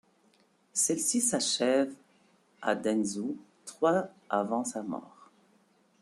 Celle-ci 0.73 1.21
s'achève 1.21 1.93
à 2.59 2.73
Dengzhou, 2.73 3.37
trois 3.65 4.09
avant 4.31 4.63
sa 4.63 4.81
mort. 4.81 5.29